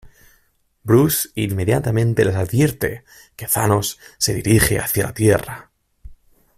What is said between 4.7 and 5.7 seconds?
hacia la Tierra.